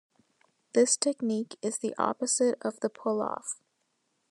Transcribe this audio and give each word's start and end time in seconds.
This 0.73 0.97
technique 0.97 1.59
is 1.61 1.77
the 1.77 1.93
opposite 1.95 2.57
of 2.63 2.79
the 2.79 2.89
pull-off. 2.89 3.61